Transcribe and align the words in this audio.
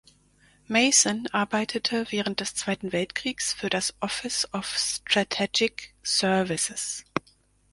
Mason 0.67 1.27
arbeitete 1.31 2.07
während 2.09 2.39
des 2.39 2.55
Zweiten 2.55 2.91
Weltkriegs 2.91 3.53
für 3.53 3.69
das 3.69 3.93
Office 3.99 4.51
of 4.51 4.65
Strategic 4.65 5.93
Services. 6.01 7.05